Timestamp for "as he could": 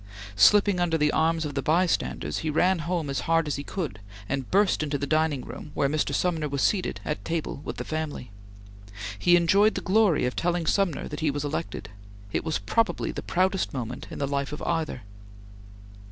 3.47-3.99